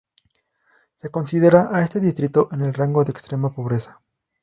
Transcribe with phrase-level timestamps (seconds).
[0.95, 4.01] Se considera a este distrito en el rango de extrema pobreza.